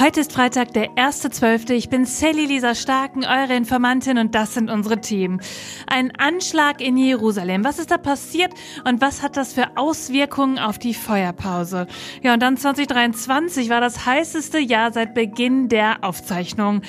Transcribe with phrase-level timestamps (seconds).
[0.00, 1.72] Heute ist Freitag, der 1.12.
[1.72, 5.40] Ich bin Sally Lisa Starken, eure Informantin und das sind unsere Themen.
[5.88, 7.64] Ein Anschlag in Jerusalem.
[7.64, 8.52] Was ist da passiert
[8.84, 11.88] und was hat das für Auswirkungen auf die Feuerpause?
[12.22, 16.82] Ja, und dann 2023 war das heißeste Jahr seit Beginn der Aufzeichnung.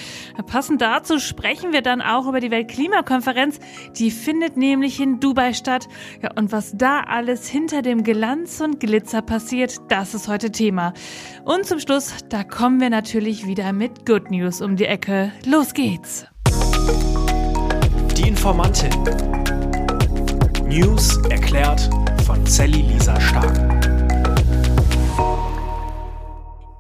[0.46, 3.60] Passend dazu sprechen wir dann auch über die Weltklimakonferenz.
[3.96, 5.88] Die findet nämlich in Dubai statt.
[6.21, 10.94] Ja, und was da alles hinter dem Glanz und Glitzer passiert, das ist heute Thema.
[11.44, 12.98] Und zum Schluss, da kommen wir natürlich
[13.47, 15.31] wieder mit Good News um die Ecke.
[15.45, 16.26] Los geht's!
[18.17, 18.91] Die Informantin.
[20.67, 21.90] News erklärt
[22.26, 23.57] von Sally Lisa Stark.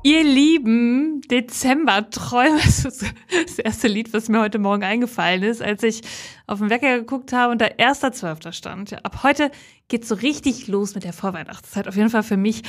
[0.03, 5.83] Ihr lieben Dezember-Träume, das ist das erste Lied, was mir heute Morgen eingefallen ist, als
[5.83, 6.01] ich
[6.47, 8.51] auf den Wecker geguckt habe und da 1.12.
[8.51, 8.91] stand.
[8.91, 9.51] Ja, ab heute
[9.87, 11.87] geht's so richtig los mit der Vorweihnachtszeit.
[11.87, 12.63] Auf jeden Fall für mich.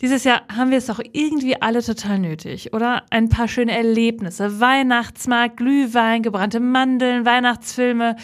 [0.00, 3.04] Dieses Jahr haben wir es doch irgendwie alle total nötig, oder?
[3.10, 4.60] Ein paar schöne Erlebnisse.
[4.60, 8.16] Weihnachtsmarkt, Glühwein, gebrannte Mandeln, Weihnachtsfilme.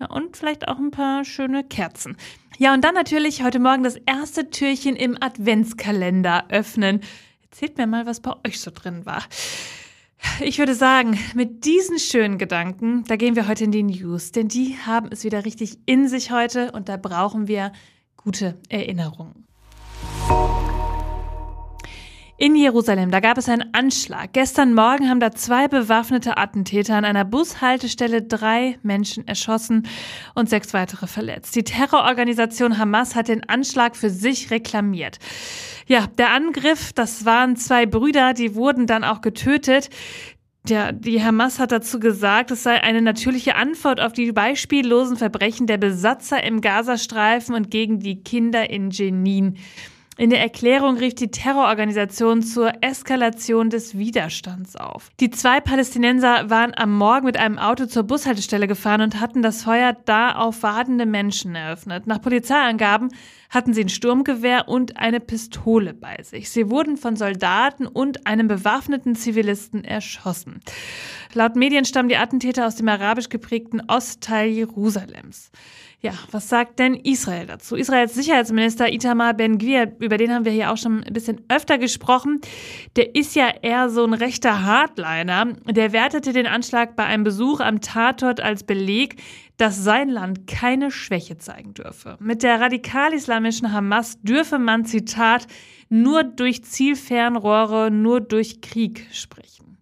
[0.00, 2.16] Ja, und vielleicht auch ein paar schöne Kerzen.
[2.58, 7.00] Ja, und dann natürlich heute Morgen das erste Türchen im Adventskalender öffnen.
[7.52, 9.22] Erzählt mir mal, was bei euch so drin war.
[10.40, 14.48] Ich würde sagen, mit diesen schönen Gedanken, da gehen wir heute in die News, denn
[14.48, 17.72] die haben es wieder richtig in sich heute und da brauchen wir
[18.16, 19.44] gute Erinnerungen.
[22.42, 24.32] In Jerusalem, da gab es einen Anschlag.
[24.32, 29.86] Gestern Morgen haben da zwei bewaffnete Attentäter an einer Bushaltestelle drei Menschen erschossen
[30.34, 31.54] und sechs weitere verletzt.
[31.54, 35.20] Die Terrororganisation Hamas hat den Anschlag für sich reklamiert.
[35.86, 39.88] Ja, der Angriff, das waren zwei Brüder, die wurden dann auch getötet.
[40.68, 45.68] Ja, die Hamas hat dazu gesagt, es sei eine natürliche Antwort auf die beispiellosen Verbrechen
[45.68, 49.58] der Besatzer im Gazastreifen und gegen die Kinder in Jenin.
[50.18, 55.08] In der Erklärung rief die Terrororganisation zur Eskalation des Widerstands auf.
[55.20, 59.62] Die zwei Palästinenser waren am Morgen mit einem Auto zur Bushaltestelle gefahren und hatten das
[59.64, 62.06] Feuer da auf wartende Menschen eröffnet.
[62.06, 63.08] Nach Polizeiangaben
[63.48, 66.50] hatten sie ein Sturmgewehr und eine Pistole bei sich.
[66.50, 70.60] Sie wurden von Soldaten und einem bewaffneten Zivilisten erschossen.
[71.32, 75.50] Laut Medien stammen die Attentäter aus dem arabisch geprägten Ostteil Jerusalems.
[76.04, 77.76] Ja, was sagt denn Israel dazu?
[77.76, 82.40] Israels Sicherheitsminister Itamar Ben-Gvir, über den haben wir hier auch schon ein bisschen öfter gesprochen,
[82.96, 85.52] der ist ja eher so ein rechter Hardliner.
[85.70, 89.22] Der wertete den Anschlag bei einem Besuch am Tatort als Beleg,
[89.58, 92.16] dass sein Land keine Schwäche zeigen dürfe.
[92.18, 95.46] Mit der radikal-islamischen Hamas dürfe man, Zitat,
[95.88, 99.78] nur durch Zielfernrohre, nur durch Krieg sprechen.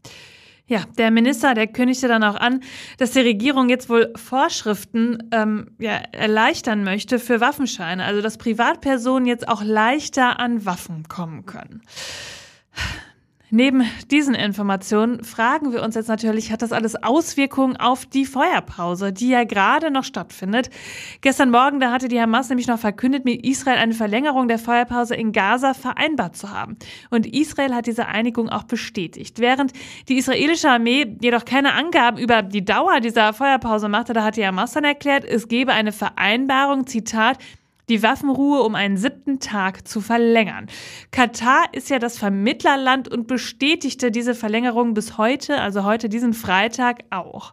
[0.71, 2.61] Ja, der Minister, der kündigte dann auch an,
[2.97, 9.27] dass die Regierung jetzt wohl Vorschriften ähm, ja, erleichtern möchte für Waffenscheine, also dass Privatpersonen
[9.27, 11.83] jetzt auch leichter an Waffen kommen können.
[13.53, 19.13] Neben diesen Informationen fragen wir uns jetzt natürlich, hat das alles Auswirkungen auf die Feuerpause,
[19.13, 20.71] die ja gerade noch stattfindet?
[21.21, 25.17] Gestern Morgen, da hatte die Hamas nämlich noch verkündet, mit Israel eine Verlängerung der Feuerpause
[25.17, 26.77] in Gaza vereinbart zu haben.
[27.11, 29.41] Und Israel hat diese Einigung auch bestätigt.
[29.41, 29.73] Während
[30.09, 34.47] die israelische Armee jedoch keine Angaben über die Dauer dieser Feuerpause machte, da hat die
[34.47, 37.39] Hamas dann erklärt, es gebe eine Vereinbarung, Zitat,
[37.91, 40.69] die Waffenruhe um einen siebten Tag zu verlängern.
[41.11, 47.01] Katar ist ja das Vermittlerland und bestätigte diese Verlängerung bis heute, also heute diesen Freitag
[47.11, 47.53] auch.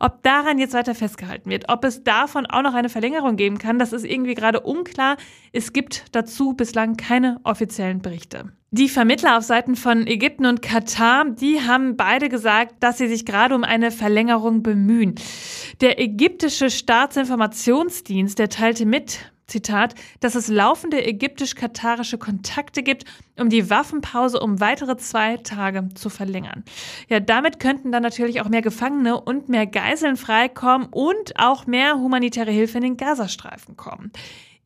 [0.00, 3.78] Ob daran jetzt weiter festgehalten wird, ob es davon auch noch eine Verlängerung geben kann,
[3.78, 5.16] das ist irgendwie gerade unklar.
[5.52, 8.52] Es gibt dazu bislang keine offiziellen Berichte.
[8.76, 13.24] Die Vermittler auf Seiten von Ägypten und Katar, die haben beide gesagt, dass sie sich
[13.24, 15.14] gerade um eine Verlängerung bemühen.
[15.80, 23.04] Der ägyptische Staatsinformationsdienst, der teilte mit, Zitat, dass es laufende ägyptisch-katarische Kontakte gibt,
[23.38, 26.64] um die Waffenpause um weitere zwei Tage zu verlängern.
[27.08, 31.96] Ja, damit könnten dann natürlich auch mehr Gefangene und mehr Geiseln freikommen und auch mehr
[31.96, 34.12] humanitäre Hilfe in den Gazastreifen kommen.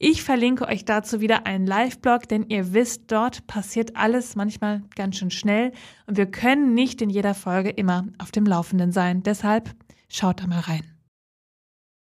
[0.01, 5.17] Ich verlinke euch dazu wieder einen Live-Blog, denn ihr wisst, dort passiert alles manchmal ganz
[5.17, 5.73] schön schnell
[6.07, 9.25] und wir können nicht in jeder Folge immer auf dem Laufenden sein.
[9.25, 9.75] Deshalb
[10.09, 10.98] schaut da mal rein.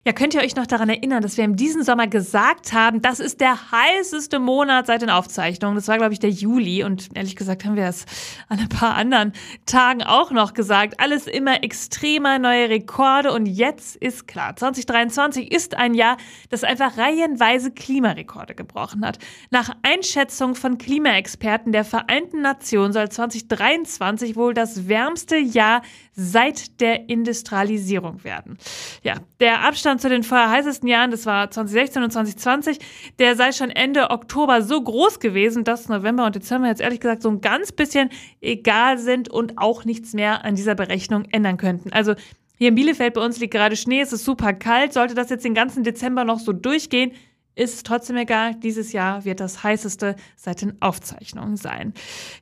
[0.04, 3.20] Ja, könnt ihr euch noch daran erinnern, dass wir in diesem Sommer gesagt haben, das
[3.20, 5.76] ist der heißeste Monat seit den Aufzeichnungen.
[5.76, 6.84] Das war, glaube ich, der Juli.
[6.84, 8.08] Und ehrlich gesagt haben wir es
[8.50, 9.32] an ein paar anderen
[9.68, 11.00] Tagen auch noch gesagt.
[11.00, 13.32] Alles immer extremer, neue Rekorde.
[13.32, 16.18] Und jetzt ist klar, 2023 ist ein Jahr,
[16.50, 19.20] das einfach reihenweise Klimarekorde gebrochen hat.
[19.52, 25.84] Nach Einschätzung von Klimaexperten der Vereinten Nationen soll 2023 wohl das wärmste Jahr
[26.14, 28.58] seit der Industrialisierung werden.
[29.04, 32.80] Ja, der Abstand Abstand zu den vorher heißesten Jahren, das war 2016 und 2020,
[33.20, 37.22] der sei schon Ende Oktober so groß gewesen, dass November und Dezember jetzt ehrlich gesagt
[37.22, 38.10] so ein ganz bisschen
[38.40, 41.92] egal sind und auch nichts mehr an dieser Berechnung ändern könnten.
[41.92, 42.14] Also
[42.58, 44.94] hier in Bielefeld bei uns liegt gerade Schnee, es ist super kalt.
[44.94, 47.12] Sollte das jetzt den ganzen Dezember noch so durchgehen,
[47.56, 48.56] ist es trotzdem egal.
[48.56, 51.94] Dieses Jahr wird das heißeste seit den Aufzeichnungen sein.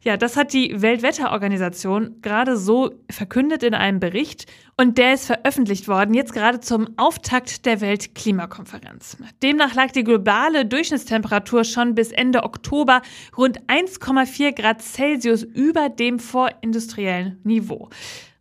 [0.04, 4.46] Ja, das hat die Weltwetterorganisation gerade so verkündet in einem Bericht
[4.78, 9.18] und der ist veröffentlicht worden, jetzt gerade zum Auftakt der Weltklimakonferenz.
[9.44, 13.02] Demnach lag die globale Durchschnittstemperatur schon bis Ende Oktober
[13.36, 17.90] rund 1,4 Grad Celsius über dem vorindustriellen Niveau.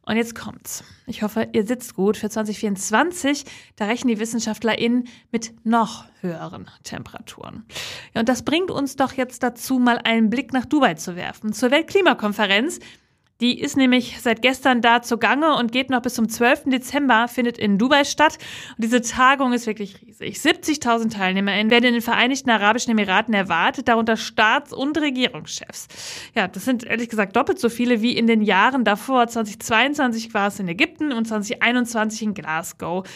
[0.09, 0.85] Und jetzt kommt's.
[1.07, 2.17] Ich hoffe, ihr sitzt gut.
[2.17, 3.45] Für 2024,
[3.77, 7.67] da rechnen die WissenschaftlerInnen mit noch höheren Temperaturen.
[8.15, 11.53] Ja, und das bringt uns doch jetzt dazu, mal einen Blick nach Dubai zu werfen.
[11.53, 12.81] Zur Weltklimakonferenz,
[13.41, 16.65] die ist nämlich seit gestern da zugange und geht noch bis zum 12.
[16.67, 18.37] Dezember, findet in Dubai statt.
[18.77, 20.39] Und diese Tagung ist wirklich riesig.
[20.39, 25.87] 70.000 TeilnehmerInnen werden in den Vereinigten Arabischen Emiraten erwartet, darunter Staats- und Regierungschefs.
[26.35, 29.29] Ja, das sind ehrlich gesagt doppelt so viele wie in den Jahren davor.
[29.29, 33.07] 2022 war es in Ägypten und 2021 in Glasgow.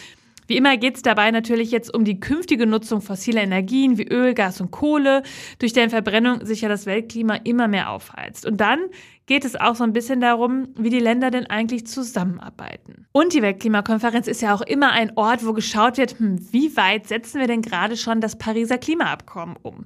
[0.47, 4.33] Wie immer geht es dabei natürlich jetzt um die künftige Nutzung fossiler Energien wie Öl,
[4.33, 5.23] Gas und Kohle,
[5.59, 8.45] durch deren Verbrennung sich ja das Weltklima immer mehr aufheizt.
[8.45, 8.79] Und dann
[9.25, 13.07] geht es auch so ein bisschen darum, wie die Länder denn eigentlich zusammenarbeiten.
[13.11, 17.07] Und die Weltklimakonferenz ist ja auch immer ein Ort, wo geschaut wird, hm, wie weit
[17.07, 19.85] setzen wir denn gerade schon das Pariser Klimaabkommen um?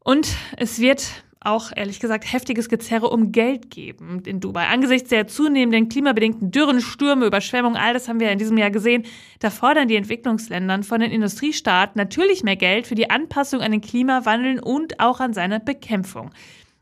[0.00, 4.66] Und es wird auch ehrlich gesagt heftiges Gezerre um Geld geben in Dubai.
[4.66, 9.04] Angesichts der zunehmenden klimabedingten Dürren, Stürme, Überschwemmungen, all das haben wir in diesem Jahr gesehen,
[9.40, 13.80] da fordern die Entwicklungsländern von den Industriestaaten natürlich mehr Geld für die Anpassung an den
[13.80, 16.30] Klimawandel und auch an seine Bekämpfung.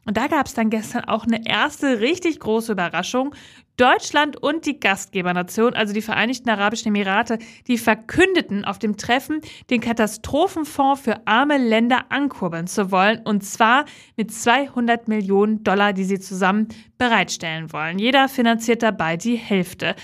[0.04, 3.34] Und da gab es dann gestern auch eine erste richtig große Überraschung.
[3.76, 7.38] Deutschland und die Gastgebernation, also die Vereinigten Arabischen Emirate,
[7.68, 9.40] die verkündeten auf dem Treffen,
[9.70, 13.20] den Katastrophenfonds für arme Länder ankurbeln zu wollen.
[13.24, 17.98] Und zwar mit 200 Millionen Dollar, die sie zusammen bereitstellen wollen.
[17.98, 19.94] Jeder finanziert dabei die Hälfte.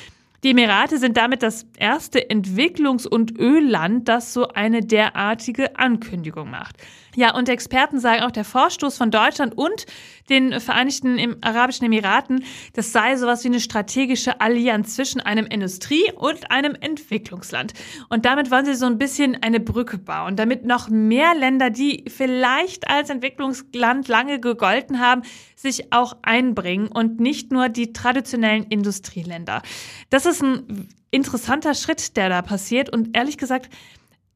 [0.44, 6.76] Die Emirate sind damit das erste Entwicklungs- und Ölland, das so eine derartige Ankündigung macht.
[7.18, 9.86] Ja, und Experten sagen auch, der Vorstoß von Deutschland und
[10.28, 12.44] den Vereinigten Arabischen Emiraten,
[12.74, 17.72] das sei sowas wie eine strategische Allianz zwischen einem Industrie- und einem Entwicklungsland.
[18.08, 22.04] Und damit wollen sie so ein bisschen eine Brücke bauen, damit noch mehr Länder, die
[22.06, 25.22] vielleicht als Entwicklungsland lange gegolten haben,
[25.56, 29.62] sich auch einbringen und nicht nur die traditionellen Industrieländer.
[30.08, 33.70] Das ist ein interessanter Schritt, der da passiert und ehrlich gesagt,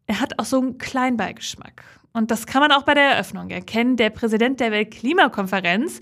[0.08, 2.01] er hat auch so einen Kleinbeigeschmack.
[2.12, 3.96] Und das kann man auch bei der Eröffnung erkennen.
[3.96, 6.00] Der Präsident der Weltklimakonferenz,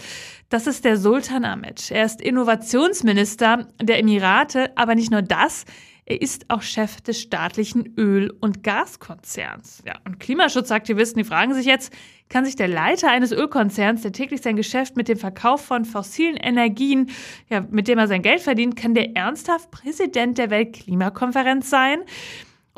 [0.48, 1.90] das ist der Sultan Ahmed.
[1.90, 5.64] Er ist Innovationsminister der Emirate, aber nicht nur das.
[6.10, 9.84] Er ist auch Chef des staatlichen Öl- und Gaskonzerns.
[9.86, 11.92] Ja, und Klimaschutzaktivisten, die fragen sich jetzt,
[12.28, 16.36] kann sich der Leiter eines Ölkonzerns, der täglich sein Geschäft mit dem Verkauf von fossilen
[16.36, 17.10] Energien,
[17.48, 22.00] ja, mit dem er sein Geld verdient, kann der ernsthaft Präsident der Weltklimakonferenz sein?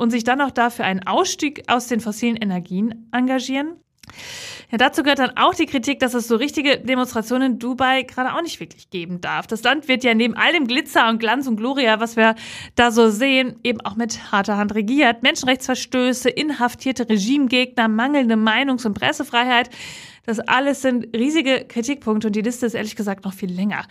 [0.02, 3.76] Und sich dann auch dafür einen Ausstieg aus den fossilen Energien engagieren.
[4.72, 8.34] Ja, dazu gehört dann auch die Kritik, dass es so richtige Demonstrationen in Dubai gerade
[8.34, 9.46] auch nicht wirklich geben darf.
[9.46, 12.34] Das Land wird ja neben all dem Glitzer und Glanz und Gloria, was wir
[12.75, 15.22] da so sehen, eben auch mit harter Hand regiert.
[15.22, 19.70] Menschenrechtsverstöße, inhaftierte Regimegegner, mangelnde Meinungs- und Pressefreiheit.
[20.26, 23.87] Das alles sind riesige Kritikpunkte und die Liste ist ehrlich gesagt noch viel länger.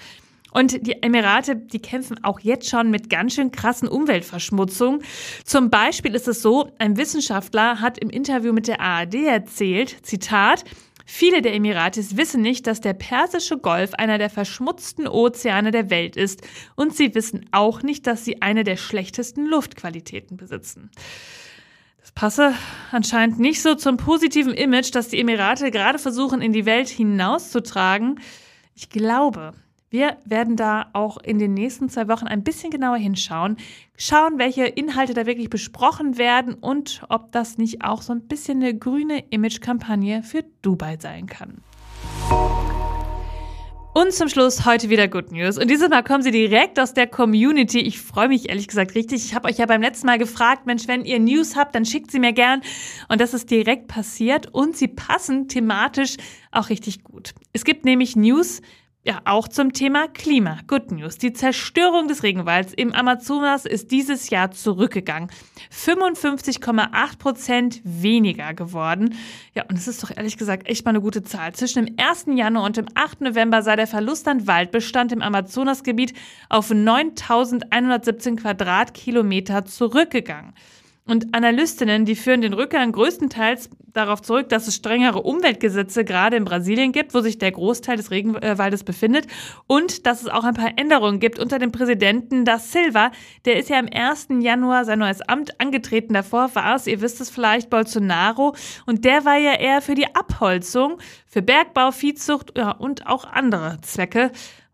[0.51, 5.01] Und die Emirate, die kämpfen auch jetzt schon mit ganz schön krassen Umweltverschmutzungen.
[5.43, 10.63] Zum Beispiel ist es so, ein Wissenschaftler hat im Interview mit der ARD erzählt, Zitat,
[11.13, 16.15] Viele der Emiratis wissen nicht, dass der Persische Golf einer der verschmutzten Ozeane der Welt
[16.15, 16.41] ist
[16.75, 20.89] und sie wissen auch nicht, dass sie eine der schlechtesten Luftqualitäten besitzen.
[22.00, 22.53] Das passe
[22.91, 28.22] anscheinend nicht so zum positiven Image, das die Emirate gerade versuchen in die Welt hinauszutragen.
[28.75, 29.53] Ich glaube,
[29.91, 33.57] wir werden da auch in den nächsten zwei Wochen ein bisschen genauer hinschauen,
[33.98, 38.63] schauen, welche Inhalte da wirklich besprochen werden und ob das nicht auch so ein bisschen
[38.63, 41.62] eine grüne Image-Kampagne für Dubai sein kann.
[43.93, 45.57] Und zum Schluss heute wieder Good News.
[45.57, 47.79] Und dieses Mal kommen sie direkt aus der Community.
[47.79, 49.25] Ich freue mich ehrlich gesagt richtig.
[49.25, 52.10] Ich habe euch ja beim letzten Mal gefragt, Mensch, wenn ihr News habt, dann schickt
[52.10, 52.62] sie mir gern.
[53.10, 54.48] Und das ist direkt passiert.
[54.53, 56.15] Und sie passen thematisch
[56.53, 57.33] auch richtig gut.
[57.51, 58.62] Es gibt nämlich News,
[59.03, 60.60] ja, auch zum Thema Klima.
[60.67, 61.17] Good News.
[61.17, 65.31] Die Zerstörung des Regenwalds im Amazonas ist dieses Jahr zurückgegangen.
[65.72, 69.15] 55,8 Prozent weniger geworden.
[69.55, 71.53] Ja, und es ist doch ehrlich gesagt echt mal eine gute Zahl.
[71.53, 72.25] Zwischen dem 1.
[72.36, 73.22] Januar und dem 8.
[73.22, 76.13] November sei der Verlust an Waldbestand im Amazonasgebiet
[76.50, 80.53] auf 9117 Quadratkilometer zurückgegangen.
[81.05, 86.46] Und Analystinnen, die führen den Rückgang größtenteils darauf zurück, dass es strengere Umweltgesetze gerade in
[86.46, 89.27] Brasilien gibt, wo sich der Großteil des Regenwaldes befindet
[89.67, 93.12] und dass es auch ein paar Änderungen gibt unter dem Präsidenten Da Silva.
[93.46, 94.27] Der ist ja am 1.
[94.39, 96.13] Januar sein neues Amt angetreten.
[96.13, 98.55] Davor war es, ihr wisst es vielleicht, Bolsonaro
[98.86, 103.79] und der war ja eher für die Abholzung, für Bergbau, Viehzucht ja, und auch andere
[103.81, 104.31] Zwecke.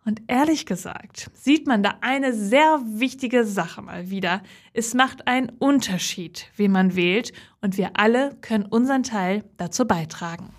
[0.07, 4.41] Und ehrlich gesagt, sieht man da eine sehr wichtige Sache mal wieder.
[4.71, 10.51] Es macht einen Unterschied, wie man wählt, und wir alle können unseren Teil dazu beitragen.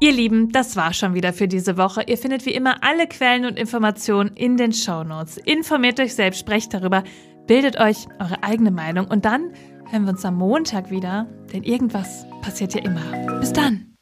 [0.00, 2.02] Ihr Lieben, das war schon wieder für diese Woche.
[2.02, 5.36] Ihr findet wie immer alle Quellen und Informationen in den Show Notes.
[5.36, 7.04] Informiert euch selbst, sprecht darüber,
[7.46, 9.52] bildet euch eure eigene Meinung und dann
[9.88, 13.38] hören wir uns am Montag wieder, denn irgendwas passiert ja immer.
[13.38, 13.94] Bis dann.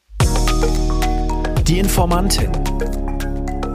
[1.67, 2.51] Die Informantin.